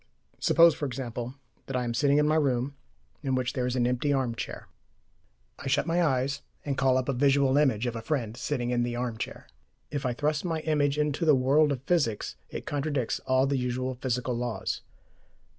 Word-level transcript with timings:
Suppose, 0.39 0.73
for 0.73 0.87
example, 0.87 1.35
that 1.67 1.75
I 1.75 1.83
am 1.83 1.93
sitting 1.93 2.17
in 2.17 2.27
my 2.27 2.33
room, 2.33 2.75
in 3.21 3.35
which 3.35 3.53
there 3.53 3.67
is 3.67 3.75
an 3.75 3.85
empty 3.85 4.11
arm 4.11 4.33
chair. 4.33 4.67
I 5.59 5.67
shut 5.67 5.85
my 5.85 6.03
eyes, 6.03 6.41
and 6.65 6.75
call 6.75 6.97
up 6.97 7.07
a 7.07 7.13
visual 7.13 7.55
image 7.55 7.85
of 7.85 7.95
a 7.95 8.01
friend 8.01 8.35
sitting 8.35 8.71
in 8.71 8.81
the 8.81 8.95
arm 8.95 9.19
chair. 9.19 9.45
If 9.91 10.03
I 10.03 10.13
thrust 10.13 10.43
my 10.43 10.61
image 10.61 10.97
into 10.97 11.23
the 11.23 11.35
world 11.35 11.71
of 11.71 11.83
physics, 11.83 12.35
it 12.49 12.65
contradicts 12.65 13.19
all 13.27 13.45
the 13.45 13.59
usual 13.59 13.93
physical 13.93 14.33
laws. 14.35 14.81